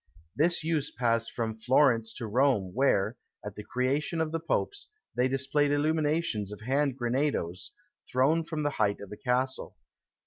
This 0.35 0.63
use 0.63 0.89
passed 0.89 1.31
from 1.31 1.53
Florence 1.53 2.11
to 2.15 2.25
Rome, 2.25 2.71
where, 2.73 3.17
at 3.45 3.53
the 3.53 3.63
creation 3.63 4.19
of 4.19 4.31
the 4.31 4.39
popes, 4.39 4.89
they 5.15 5.27
displayed 5.27 5.69
illuminations 5.69 6.51
of 6.51 6.61
hand 6.61 6.97
grenadoes, 6.97 7.69
thrown 8.11 8.43
from 8.43 8.63
the 8.63 8.71
height 8.81 8.99
of 8.99 9.11
a 9.11 9.15
castle. 9.15 9.77